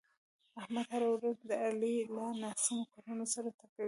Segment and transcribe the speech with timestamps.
[0.61, 3.79] احمد هره ورځ د علي له ناسمو کړنو سر ټکوي.